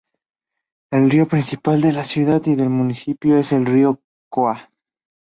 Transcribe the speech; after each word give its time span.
El 0.91 1.11
río 1.11 1.27
principal 1.27 1.79
de 1.79 1.93
la 1.93 2.05
ciudad 2.05 2.41
y 2.47 2.55
del 2.55 2.71
municipio 2.71 3.37
es 3.37 3.51
el 3.51 3.67
río 3.67 4.01
Coa. 4.31 4.71